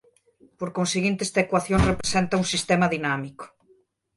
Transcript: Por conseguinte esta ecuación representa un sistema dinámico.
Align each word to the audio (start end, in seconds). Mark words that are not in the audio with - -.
Por 0.59 0.69
conseguinte 0.77 1.21
esta 1.27 1.43
ecuación 1.45 1.79
representa 1.91 2.39
un 2.41 2.47
sistema 2.53 2.87
dinámico. 2.95 3.45